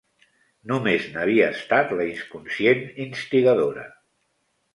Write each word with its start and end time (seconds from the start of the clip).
Només 0.69 1.03
n'havia 1.17 1.49
estat 1.57 1.93
la 1.99 2.07
inconscient 2.13 2.83
instigadora. 3.07 3.87